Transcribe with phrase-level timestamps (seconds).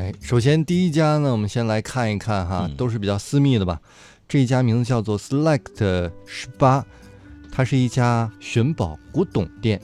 [0.00, 3.78] 哎，首先第一家呢，我们先来看一看哈，嗯都是比较私密的吧。
[4.26, 6.82] 这一家名字叫做 Select 十八，
[7.52, 9.78] 它是一家寻宝古董店。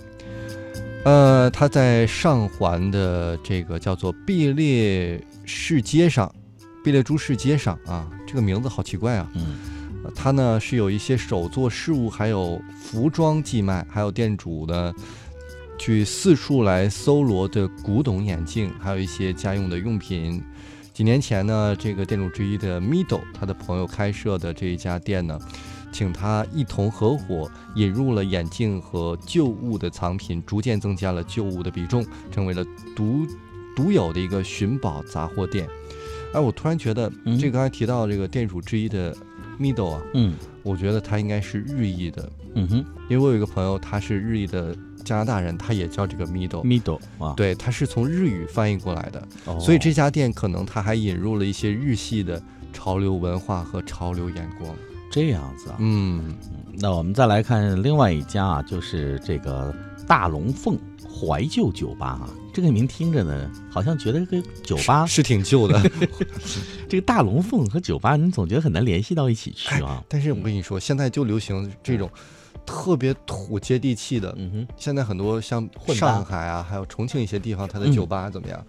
[1.05, 6.35] 呃，它在上环的这个叫做毕列市街上，
[6.83, 9.31] 毕列珠市街上啊，这个名字好奇怪啊。
[9.35, 9.43] 嗯
[10.03, 14.95] 呃它呢是有一些手作饰物，还有服装寄卖，还有店主呢
[15.79, 20.43] 去四处来搜罗的古董眼镜，还有一些家用的用品。
[20.93, 25.39] 几年前呢，这个店主之一的 Middle，他的朋友开设的这一家店呢，
[25.93, 32.65] 请他一同合伙引入了眼镜和旧物的藏品，逐渐增加了旧物的比重，成为了
[32.97, 33.27] 独
[33.77, 35.69] 独有的一个寻宝杂货店。
[36.33, 39.15] 哎，我突然觉得，嗯这个刚才提到这个店主之一的
[39.61, 44.75] Middle 啊，嗯我觉得他应该是日裔的，嗯哼因为我有一个朋友，他是日裔的
[45.07, 46.63] 加拿大人，他也叫这个 middle。
[46.65, 52.43] ，middle 啊，对，他是从日语翻译过来的，哦所以这家店可能他还引入了一些日系的
[52.73, 54.75] 潮流文化和潮流眼光。
[55.09, 55.77] 这样子啊。
[55.79, 56.35] 嗯，
[56.75, 59.73] 那我们再来看另外一家啊，就是这个
[60.07, 60.77] 大龙凤
[61.09, 62.29] 怀旧酒吧啊。
[62.57, 65.79] 这个名听着呢，好像觉得这个酒吧是挺旧的，
[66.89, 70.03] 这个大龙凤和酒吧，你总觉得很难联系到一起去啊。
[70.09, 72.11] 但是我跟你说，现在就流行这种
[72.65, 74.35] 特别土接地气的。
[74.39, 78.67] 嗯哼，现在很多像混上海啊，还有重庆一些地方，它的嗯酒吧怎么样？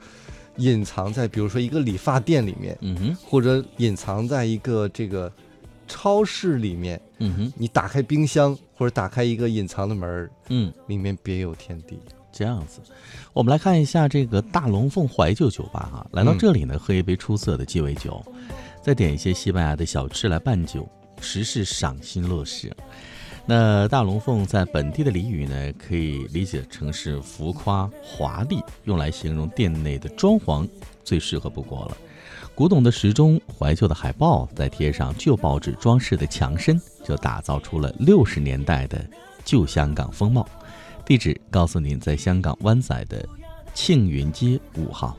[0.58, 5.32] 隐藏在比如说一个理发店里面，嗯哼，或者隐藏在一个这个
[5.88, 7.00] 超市里面。
[7.20, 11.98] 嗯哼，你打开冰箱或者打开一个隐藏的门，嗯，里面别有天地。
[12.38, 12.80] 这样子。
[13.34, 18.24] 我们来看一下这个大龙凤怀旧酒吧啊，来到这里呢，喝一杯出色的鸡尾酒，
[18.84, 20.88] 再点一些西班牙的小吃来伴酒，
[21.20, 22.72] 实是赏心乐事。
[23.50, 30.68] 那大龙凤在本地的俚语呢，可以理解成是浮夸华丽，用来形容店内的装潢
[31.04, 31.98] 最适合不过了。
[32.54, 39.04] 古董的时钟、怀旧的海报，再贴上旧报纸装饰的墙身，就打造出了六十年代的
[39.46, 40.48] 旧香港风貌。
[41.08, 43.26] 地址告诉您，在香港湾仔的
[43.74, 45.18] 庆云街五号。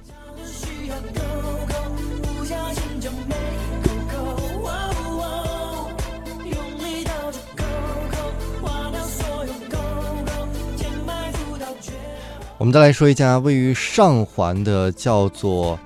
[12.59, 15.79] 我们再来说一家位于上环的叫做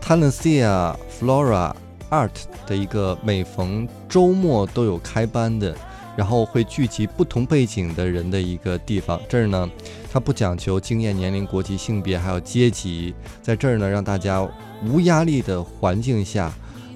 [0.00, 1.74] Tanasia Flora
[2.10, 2.30] Art
[2.64, 5.74] 的一个每逢周末都有开班的，
[6.18, 9.20] 然后会聚集不同背景的人的一个地方。
[9.28, 9.70] 这儿呢，
[10.10, 14.44] 它不讲求经验、年龄、国籍、性别，还有阶级，在这儿呢，让大家
[14.84, 16.52] 无压力的环境下。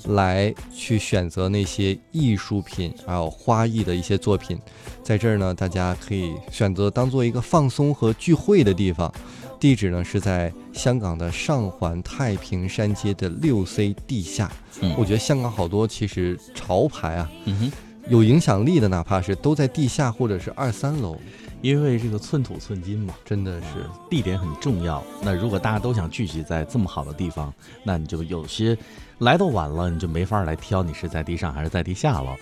[0.09, 4.59] 来去选择那些艺术品，还有花艺的一些作品，
[5.01, 9.15] 在这儿呢，大家可以选择当做一个放松和聚会的地方。
[9.61, 14.51] 地址呢是在香港的上环太平山街的六 C 地下。
[14.81, 17.73] 嗯我觉得香港好多其实潮牌啊，嗯哼，
[18.09, 21.17] 有影响力的，哪怕是都在地下或者是二三楼，
[21.61, 25.03] 因为这个寸土寸金嘛，真的是是地点很重要。
[25.23, 27.53] 那如果大家都想聚集在这么好的地方，
[27.85, 28.77] 那你就有些
[29.19, 32.37] 来的晚了，你就没法来挑你是在地上还是在地下了。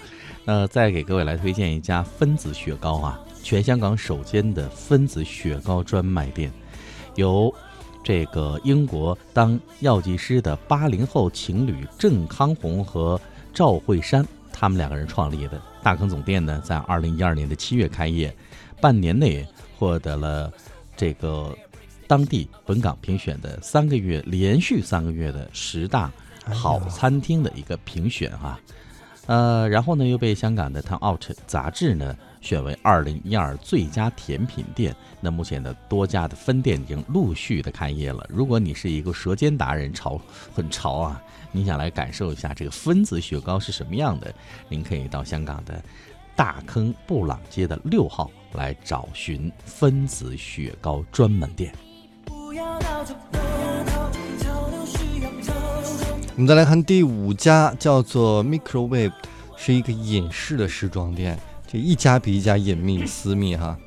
[0.44, 6.50] 那再给各位来推荐一家分子雪糕啊，全香港首间的分子雪糕专卖店，
[7.15, 7.54] 由
[8.03, 13.20] 这个英国当药剂师的八零后情侣郑康红和
[13.53, 14.26] 赵慧珊，
[14.60, 15.59] 他们两个人创立的。
[15.82, 18.37] 大坑总店呢，在二零一二年的七月开业，
[18.78, 19.47] 半年内
[19.78, 20.53] 获得了
[20.94, 21.56] 这个
[22.06, 26.12] 当地本港评选的三个月连续三个月的十大
[26.44, 28.60] 好餐厅的一个评选啊。
[29.31, 34.93] 呃，然后呢，又被香港的《Time Out》杂志呢选为二零一二最佳甜品店。
[35.21, 38.27] 那目前的多家的分店已经陆续的开业了。
[38.29, 40.21] 如果你是一个舌尖达人，潮
[40.53, 44.35] 很潮啊，你想来感受一下这个分子雪糕是什么样的，
[44.69, 45.81] 您可以到香港的
[46.35, 51.73] 大坑布朗街的六号来找寻分子雪糕专门店。
[52.25, 53.15] 不要到处
[56.41, 59.12] 我们再来看第五家，叫做 Microwave，
[59.59, 61.38] 是一个隐士的时装店，
[61.70, 63.79] 这一家比一家隐秘私密哈。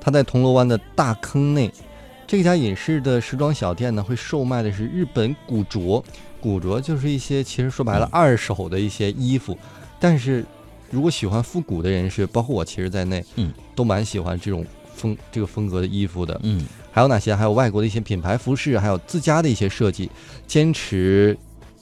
[0.00, 1.70] 它在铜锣湾的大坑内，
[2.26, 6.02] 这家隐士的时装小店呢，会售卖的是日本古着，
[6.40, 9.54] 古着就是一些其实说白了二手的一些衣服，
[9.98, 10.42] 但是
[10.90, 14.64] 如果喜欢复古的人士，包括我其实在内，嗯，都蛮喜欢这种
[14.94, 16.40] 风这个风格的衣服的。
[16.44, 17.36] 嗯还有哪些？
[17.36, 20.10] 还有外国的一些品牌服饰，还有自家的一些设计，
[20.48, 21.38] 坚持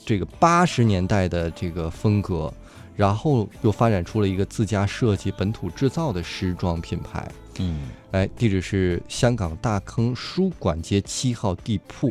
[0.08, 2.50] 这个八十年代的这个风格，
[2.96, 7.30] 然后又发展出了一个自家设计、本土制造的时装品牌。
[7.58, 12.10] 嗯哎，地址是香港大坑书馆街七号地铺。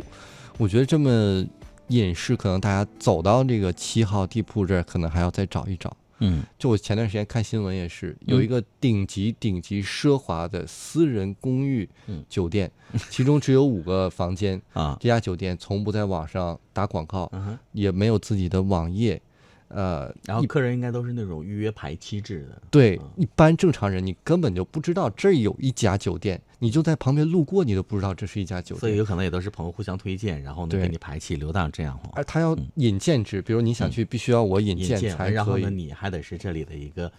[0.60, 1.44] 我觉得这么
[1.88, 5.98] 隐士，可能大家走到这个七号地铺这儿，可能还要再找一找。
[6.20, 12.72] 嗯就我前段时间看新闻也是，有一个顶级顶级奢华的私人公寓嗯酒店，
[13.10, 14.62] 其中只有五个房间。
[14.74, 19.22] 啊，这家酒店从不在网上打广告，嗯，也没有自己的网页。
[19.70, 28.80] 呃，然后客人应该都是那种预约排期制的，对嗯一般正常人，你根本就不知道这儿有一家酒店，你就在旁边路过，你都不知道这是一家酒店。
[28.80, 32.10] 所以有可能也都是朋友互相推荐，然后呢给你排期留档这样哈。
[32.16, 35.70] 而他要引荐制，比如你想去，必须要我引引荐荐完，然后呢。
[35.70, 37.12] 你还得是这里的一个，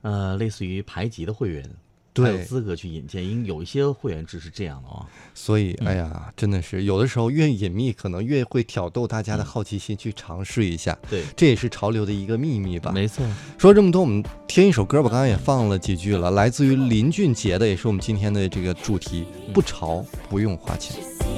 [0.00, 1.68] 呃，类似于排级的会员，
[2.22, 3.26] 才有，资格去引荐。
[3.26, 5.06] 因为有一些会员制是这样的啊。
[5.34, 10.96] 所以哎呀，真的是有的时候越隐秘，可能越会挑逗大嗯家的好奇心，去尝试一下。
[11.08, 12.92] 对，这也是潮流的一个秘密吧。
[12.92, 13.26] 没错。
[13.58, 15.08] 说这么多，我们听一首歌吧。
[15.08, 19.24] 刚刚也放了几句了，来自于林俊杰的，也是我们今天的这个主题。
[19.52, 21.33] 不潮不用花钱。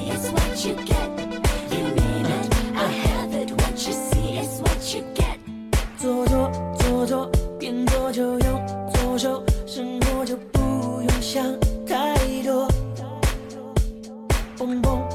[14.57, 15.06] 蹦蹦。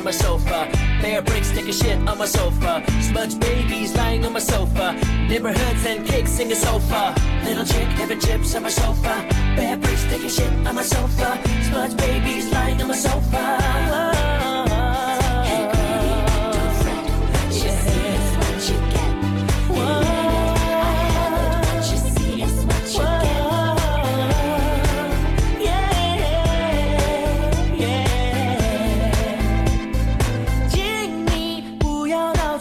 [0.00, 0.68] On my sofa.
[1.02, 2.82] Bear bricks taking shit on my sofa.
[3.02, 4.92] Smudge babies lying on my sofa.
[5.28, 7.14] Neighborhoods and kicks in singing sofa.
[7.44, 9.14] Little chick having chips on my sofa.
[9.56, 11.38] Bear bricks taking shit on my sofa.
[11.68, 14.49] Smudge babies lying on my sofa.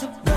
[0.01, 0.28] 要到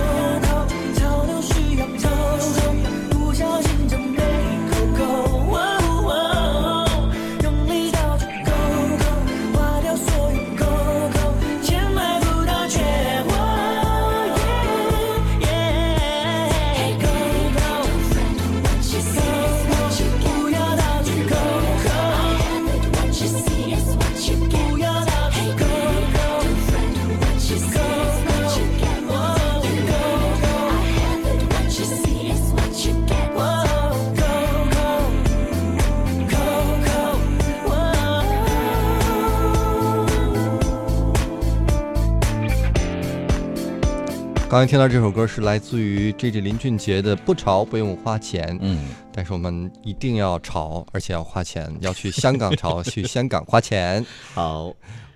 [44.52, 54.04] 刚才听到这首歌是来自于 J J 林俊杰的《不潮不用花钱》，嗯，但是我们一定要潮，而且要花钱，要去香港潮，去香港花钱。
[54.34, 54.64] 好，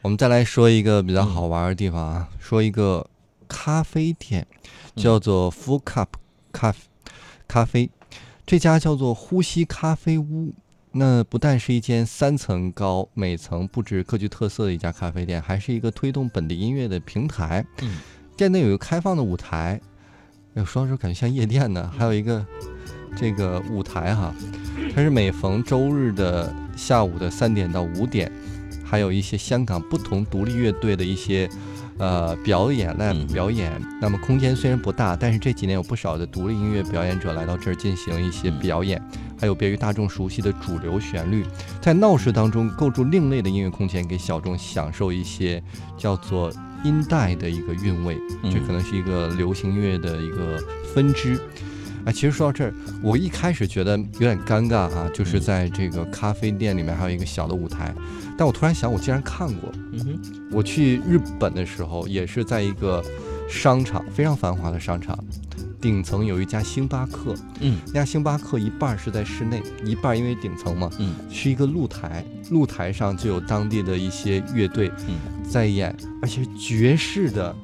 [0.01, 3.07] 我们再来说一个比较好玩的地方啊，说一个
[3.47, 4.47] 咖啡店，
[4.95, 6.07] 叫做 Full Cup
[6.51, 6.75] 咖
[7.47, 7.91] 咖啡，
[8.47, 10.55] 这家叫做呼吸咖啡屋。
[10.93, 17.63] 那不但是一间三层高、每层布置各具特色的一家咖啡店，还是一个推动本地音乐的平台。
[17.83, 17.99] 嗯
[18.37, 19.81] 店内有一个开放的舞台，
[20.55, 22.45] 哎呦，说到这感觉像夜店呢，还有一个
[23.17, 24.35] 这个舞台哈，
[24.95, 28.31] 它是每逢周日的下午的三点到五点，
[28.85, 31.49] 还有一些香港不同独立乐队的一些
[31.99, 33.27] 呃表演 live 嗯。
[33.29, 33.73] 表演。
[34.03, 38.59] 那么空间虽然不大，但是这几年有不少的独立音乐表演者来到这儿进行一些嗯。
[38.61, 39.03] 表演，
[39.41, 41.43] 还有别于大众熟悉的主流旋律，
[41.81, 45.63] 在闹市当中构筑另类的音乐空间，给小众享受一些
[45.97, 46.53] 叫做
[46.85, 48.17] 音带的一个韵味。
[48.45, 50.63] 这可能是一个流行乐的一个
[50.95, 51.41] 分支。
[52.05, 57.93] 哎，其实说到这儿，我一开始觉得有点尴尬啊，就是嗯在这个咖啡店里面还有一个小的舞台，
[58.39, 59.73] 但我突然想，我竟然看过。
[59.93, 60.21] 嗯哼，
[60.53, 63.05] 我去日本的时候，也是在一个
[63.49, 65.19] 商场，非常繁华的商场，
[65.87, 67.79] 顶层有一家星巴克，嗯。
[67.87, 71.15] 那家星巴克一半是在室内，一半因为顶层嘛，嗯。
[71.31, 75.15] 是一个露台，露台上就有当地的一些乐队嗯。
[75.49, 77.55] 在演，而且爵士的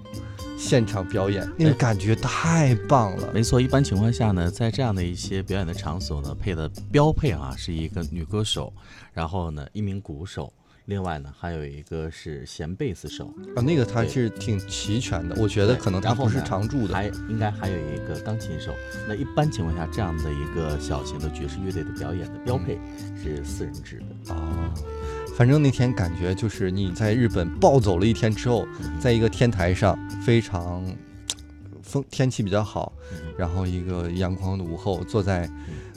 [0.56, 1.74] 现场表演，那个哎。
[1.74, 3.32] 感觉太棒了。
[3.34, 8.72] 没错，一般情况下呢，在这样的一些表演的场所呢，配的标配啊是一个女歌手，
[9.12, 10.52] 然后呢一名鼓手，
[10.86, 16.94] 另外呢还有一个是弦贝斯手，啊，那个它对是挺齐全的，我觉得可能他不是常驻的。
[16.94, 18.74] 还应该还有一个钢琴手。
[19.06, 22.78] 那一般情况下，这样的一个小型的爵士乐队的表演的标配
[23.16, 24.34] 是四人制的。
[24.34, 24.74] 哦，
[25.36, 28.66] 反正那天感觉就是你在日本暴走了一天之后，
[29.00, 30.84] 在一个天台上，非常
[31.80, 35.48] 风天气比较好，嗯然后一个阳光的午后，坐在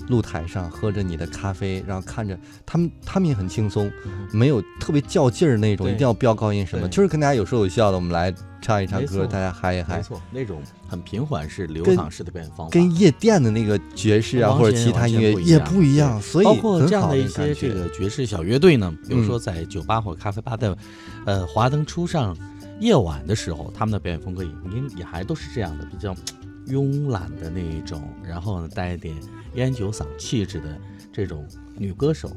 [0.07, 3.91] 露台上喝着你的咖啡，然后看着他们，他们也很轻松，
[4.31, 9.97] 没有特别较劲儿那种，一定要飙高音什么，就是跟大家有说有笑的，我们来唱一唱歌，大家嗨一嗨。
[9.97, 10.03] 没。
[10.03, 12.71] 错，那种很平缓式、流淌式的表演方法。
[12.71, 20.77] 跟夜店的那个爵士啊，或者其他音乐也不一样，所以包括这样的一些这个爵士小乐队呢，比如嗯说在酒吧或咖啡吧的，
[21.25, 22.35] 呃，华灯初上
[22.79, 26.15] 夜晚的时候，他们的表演风格也也也还都是这样的，比较
[26.67, 29.15] 慵懒的那一种，然后呢带一点
[29.55, 30.79] 烟酒嗓气质的
[31.12, 31.45] 这种
[31.77, 32.31] 女歌手，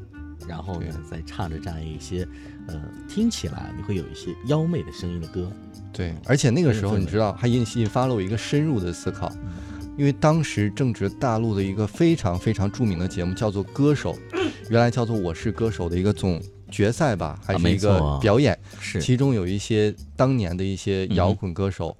[0.47, 2.27] 然后呢再唱着这样一些，
[2.67, 5.51] 呃，听起来你会有一些妖媚的声音的歌。
[5.93, 9.33] 对，而且那个时候你知道，还引引发了我一个深入的思考，
[9.97, 14.15] 因为当时正值大陆的一个非常非常著名的节目叫做《歌手》，
[14.71, 21.97] 原来叫做《我是歌手》的一个总决赛吧，还啊是一个表演，是，其中有一些当年的一些摇滚歌手。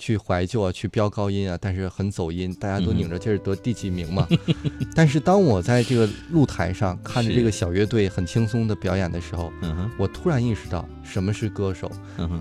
[0.00, 4.26] 去怀旧啊，去飙高音啊，但是很走音，大家都拧着劲儿得第几名嘛。
[4.96, 9.52] 但是当我在这个露台上看着这个小乐队很轻松的表演的时候，
[9.98, 11.92] 我突然意识到什么是歌手，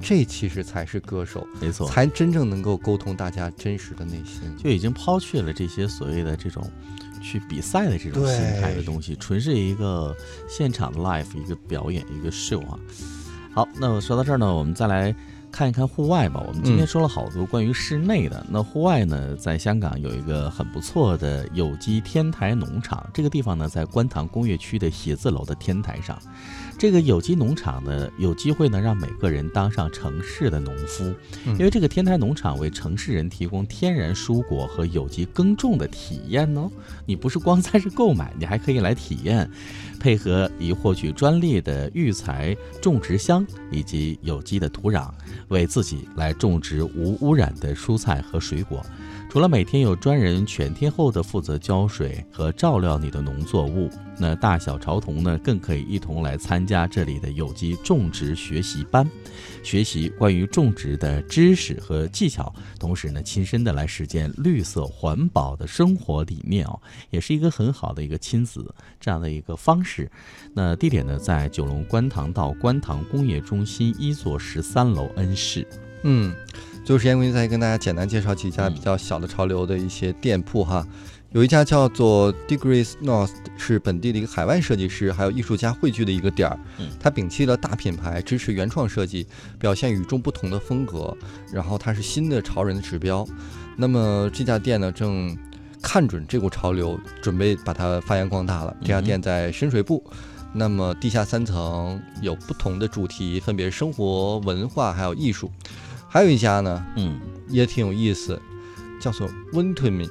[0.01, 1.45] 这其实才是歌手。
[1.59, 1.85] 没错。
[1.89, 4.55] 才真正能够沟通大家真实的内心。
[4.57, 6.65] 就已经抛去了这些所谓的这种
[7.21, 10.15] 去比赛的这种心态的东西，纯是一个
[10.47, 12.79] 现场的 live 一个表演一个 show 啊。
[13.53, 15.13] 好，那么说到这儿呢，我们再来
[15.51, 16.44] 看一看户外吧。
[16.48, 26.18] 我们今天嗯说了好多关于室内的，那户外呢，在香港有一个很不错的有机天台农场，这个地方呢在观塘工业区的写字楼的天台上。
[26.77, 31.13] 这个有机农场呢，有机会呢让每个人当上城市的农夫，
[31.46, 36.70] 嗯因为这个天台农场为城市人提供天然蔬果和有机耕种的体验哦。
[37.06, 39.50] 你不是光在这购买，你还可以来体验，
[40.00, 45.10] 配合已获取专利的育才种植箱以及有机的土壤，
[45.50, 48.84] 为自己来种植无污染的蔬菜和水果。
[49.29, 59.07] 除了每天有专人全天候的负责浇水和照料你的农作物，那大小潮童呢更可以一同来参加这里的有机种植学习班，
[59.63, 66.81] 学习关于种植的知识和技巧，同时呢亲身的来实践绿色环保的生活理念哦，
[67.12, 70.09] 也是一个很好的一个亲子这样的一个方式。
[70.55, 75.67] 那地点呢在九龙观塘道观塘工业中心一座十三楼 N 室。
[76.01, 76.33] 嗯，
[76.89, 80.84] 最后时间关系再跟大家简单介绍几家嗯比较小的潮流的一些店铺哈。
[81.34, 83.29] 有一家叫做 Degrees North，
[83.60, 86.89] 是本地的一个海外设计师还有艺术家汇聚的一个点儿嗯。
[87.00, 89.27] 它摒弃了大品牌，支持原创设计，
[89.60, 91.15] 表现与众不同的风格。
[91.53, 93.24] 然后它是新的潮人的指标。
[93.77, 95.38] 那么这家店呢，正
[95.84, 98.75] 看准这股潮流，准备把它发扬光大了。
[98.81, 100.01] 这家店在深水埗。
[100.51, 105.51] 那么地下三层有不同的主题，分别是生活、文化还有艺术。
[106.09, 108.37] 还有一家呢，嗯，也挺有意思，
[108.99, 110.09] 叫做温吞面。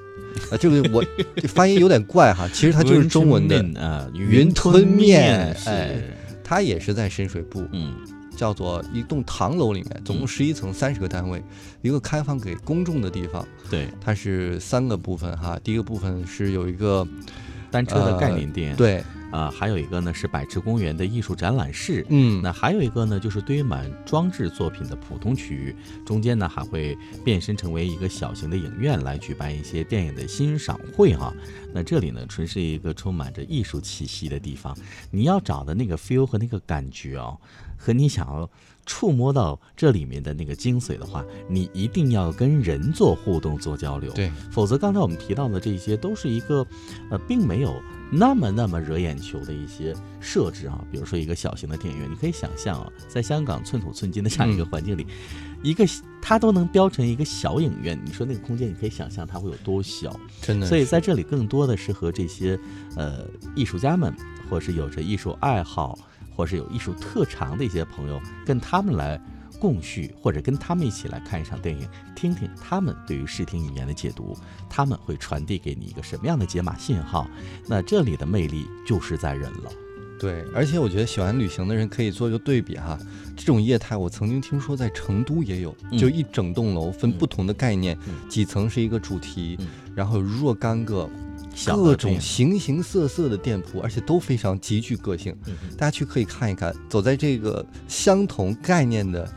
[0.50, 1.04] 啊， 这个我
[1.36, 6.00] 这发音有点怪哈，其实它就是中文的，啊，云吞面，哎
[6.44, 7.94] 它也是在深水埗，嗯。
[8.38, 11.42] 叫做一栋唐楼里面，总共十一层，三十个单位，
[11.82, 13.44] 一个开放给公众的地方。
[13.68, 17.04] 对，它是三个部分哈，第一个部分是有一个
[17.68, 31.32] 单车的概念店，，对，啊，还有一个呢是百池公园的艺术展览室，嗯，那还有一个呢，就是堆满装置作品的普通区域，中间呢还会变身成为一个小型的影院，来举办一些电影的欣赏会哈。
[31.74, 34.76] 那这里呢，纯是一个充满着艺术气息的地方。
[35.10, 37.38] 你要找的那个 feel 和那个感觉哦，
[37.76, 38.48] 和你想要
[38.86, 44.10] 触摸到这里面的那个精髓的话，你一定要跟人做互动、做交流。
[44.12, 46.66] 对，否则刚才我们提到的这些都是一个，
[47.10, 47.74] 呃，并没有
[48.10, 50.82] 那么那么惹眼球的一些设置啊。
[50.90, 55.06] 比如说一个小型的电影院，你可以想象啊，在香港寸土寸金的这样一个环境里，
[55.62, 55.84] 一个
[56.20, 60.18] 它都能标成一个小影院，你说那个空间，你可以想象它会有多小。
[60.40, 60.66] 真的。
[60.66, 62.58] 所以在这里更多的是和这些
[62.96, 63.24] 呃
[63.54, 64.14] 艺术家们，
[64.48, 65.98] 或是有着艺术爱好，
[66.34, 69.20] 或是有艺术特长的一些朋友，跟他们来
[69.58, 74.36] 共叙，或者跟他们一起来看一场电影，听听他们对于视听语言的解读，
[74.68, 77.28] 他们会传递给你一个什么样的解码信号？
[77.66, 79.70] 那这里的魅力就是在人了。
[80.20, 82.98] 对，而且我觉得喜欢旅行的人可以做一个对比哈，
[83.36, 91.08] 这种业态我曾经听说在成都也有，嗯就一整栋楼分不同的概念，嗯几层是一个主题，嗯然后若干个
[91.66, 95.36] 各种形形色色的店铺，而且都非常极具个性。
[95.76, 99.28] 大家去可以看一看，走在这个相同概念的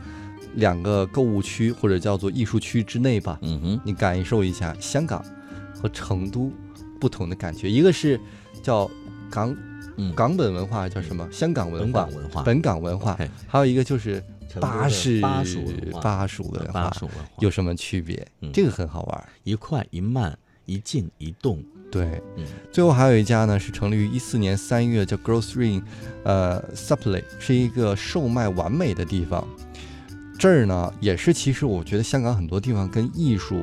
[0.54, 5.24] 两个购物区或者叫做艺术区之内吧，嗯哼，你感受一下香港
[5.74, 6.52] 和成都
[7.00, 7.70] 不同的感觉。
[7.70, 8.20] 一个是
[8.62, 8.90] 叫
[9.30, 9.54] 港
[9.96, 11.26] 嗯，港本文化，叫什么？
[11.30, 14.22] 香港文本化港，文化，本港文化还有一个就是
[14.60, 16.90] 巴蜀，巴蜀文化巴蜀文化
[17.40, 18.50] 有什么区别嗯？
[18.52, 19.28] 这个很好玩。
[19.44, 21.62] 一快一慢，一静一动。
[21.92, 25.82] 对，嗯最后还有一家呢，是成立于一四年三月，叫 Grocery，
[26.24, 29.46] 呃，Supply 是一个售卖完美的地方。
[30.38, 33.62] 这儿呢，也是其实我觉得香港很多地方跟艺术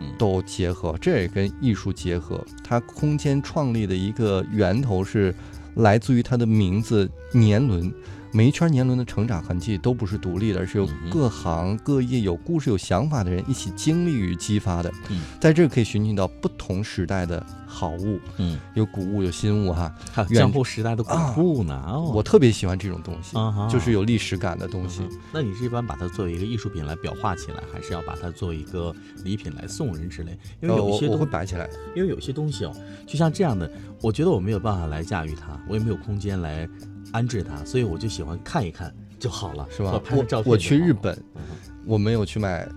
[0.00, 2.44] 嗯都结合，这也跟艺术结合。
[2.64, 5.32] 它空间创立的一个源头是
[5.76, 7.90] 来自于它的名字年轮。
[8.32, 14.92] 每一圈年轮的成长痕迹都不是独立的，而是由各行各业有故事、有想法的人一起经历与激发的。
[15.08, 19.92] 嗯在这儿可以寻觅到不同时代的好物，嗯，有古物，有新物哈。
[20.12, 21.74] 还有远江户时代的古物呢。
[21.86, 25.02] 哦，我特别喜欢这种东西，啊就是有历史感的东西。
[25.02, 30.38] 嗯那你是一般把它作为一个艺术品来裱画起来，还是要把它作为一个礼品来送人之类？
[30.62, 31.68] 因为有些东会摆起来。
[31.96, 32.72] 因为有些东西哦，
[33.06, 36.68] 就像这样的，我觉得我没有办法来驾驭它，我也没有空间来
[37.12, 40.00] 安置它，所以我就喜欢看一看就好了，是吧？
[40.10, 41.42] 我我去日本，嗯
[41.86, 42.68] 我没有去买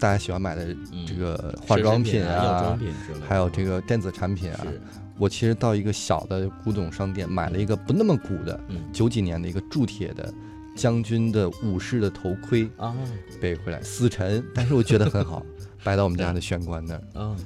[0.00, 4.66] 大家喜欢买的嗯这个化妆品啊、药妆啊，品之类的，还有这个电子产品啊。
[5.18, 8.80] 我其实到一个小的古董商店买了一个不那么古的，嗯。
[8.92, 10.32] 九几年的一个铸铁的
[10.76, 12.96] 将军的武士的头盔啊。
[13.40, 15.44] 背回来，死沉，但是我觉得很好，
[15.82, 17.02] 摆到我们家的玄关那儿。
[17.20, 17.36] 啊。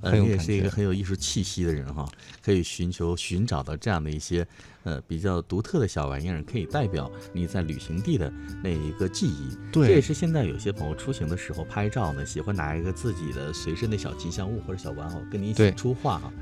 [0.00, 2.08] 呃，很有感你也是一个很有艺术气息的人哈，
[2.42, 4.46] 可以寻求寻找到这样的一些
[4.84, 9.56] 呃比较独特的小玩意儿，可以代表你在旅行地的那一个记忆。
[9.72, 16.32] 对这也，是现在有些朋友出行的时候拍照呢，喜欢拿一个自己的随身的小吉祥物或者小玩偶跟你一起出画啊。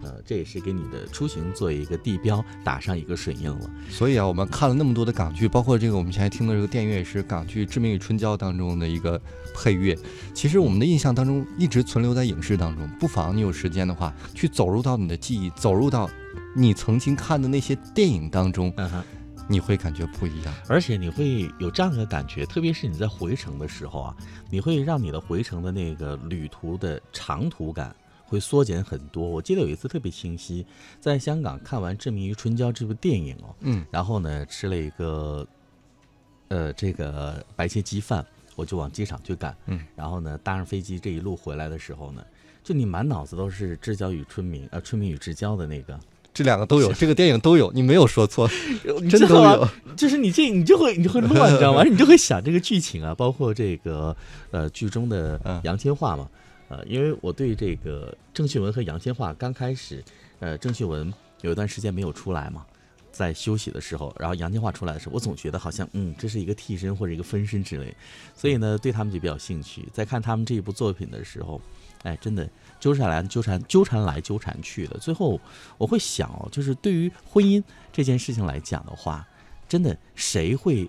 [0.00, 3.68] 呃，这也是给你的出行做一个地标，打上一个水印了。
[3.90, 9.20] 所以啊，我们看了那么多的港剧，包括这个我们现在听的这个电乐也是港剧《致命与春娇》当中的一个
[9.56, 9.98] 配乐。
[10.32, 16.08] 其实我们的印象当中一直存留在影视当中，不妨你有时间的话，去走入到你的记忆，走入到
[16.54, 19.04] 你曾经看的那些电影当中，嗯哼，
[19.48, 20.54] 你会感觉不一样。
[20.68, 24.16] 而且你会有这样的感觉，特别是你在回程的时候啊，
[24.50, 29.26] 你会让你的回程的那个旅途的长途感会缩减很多。
[29.26, 30.66] 我记得有一次特别清晰，
[31.00, 35.46] 在香港看完《志明与春娇》这部电影哦，嗯，然后呢吃了一个
[36.48, 38.24] 呃这个白切鸡饭，
[38.54, 42.22] 我就往机场去赶，嗯，然后呢搭上飞机这一路回来的时候呢，
[42.62, 45.98] 就你满脑子都是《志娇与春明》呃《春明与志娇》的那个，
[46.38, 48.48] 这两个都有，这个电影都有，你没有说错，
[49.10, 49.96] 真都知道吗有。
[49.96, 51.82] 就是你这你就会你就会乱，你知道吗？
[51.82, 54.16] 你就会想这个剧情啊，包括这个
[54.52, 56.28] 呃剧中的嗯杨千嬅嘛，
[56.68, 60.00] 呃，因为我对这个郑秀文和杨千嬅刚开始，
[60.38, 62.64] 呃，郑秀文有一段时间没有出来嘛，
[63.10, 67.92] 在休息的时候，然后杨千嬅出来的时候，我总觉得好像嗯，这是一个替身或者一个分身之类，
[68.36, 69.88] 所以呢，对他们就比较兴趣。
[69.92, 71.60] 在看他们这一部作品的时候，
[72.02, 75.40] 哎，真的纠缠来纠缠纠缠来纠缠去的，最后
[75.76, 79.26] 我会想哦，就是对于婚姻这件事情来讲的话，
[79.68, 80.88] 真的谁会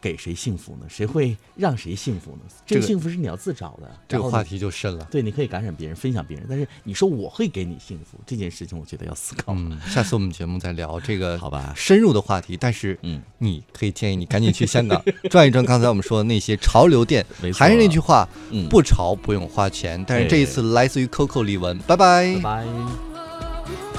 [0.00, 0.86] 给谁幸福呢？
[0.88, 2.42] 谁会让谁幸福呢？
[2.64, 3.90] 这个幸福是你要自找的。
[4.08, 5.06] 这个话题就深了。
[5.10, 11.72] 对，你可以感染别人，分享别人，但是你说我会给你幸福这件事情，我觉得要思考，嗯，下次我们节目再聊这个好吧？
[11.76, 17.52] 深入的话题，但是嗯，你可以建议你赶紧去香港 转一转刚才我们说的那些潮流店没。
[17.52, 20.04] 还是那句话，嗯，不潮不用花钱。
[20.06, 23.07] 但是这一次来自于 Coco 李玟，拜拜拜拜。